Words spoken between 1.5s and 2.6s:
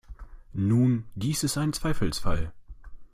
ein Zweifelsfall.